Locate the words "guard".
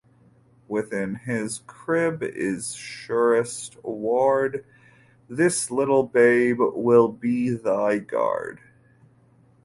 7.99-8.61